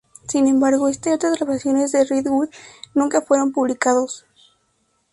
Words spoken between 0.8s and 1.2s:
esta y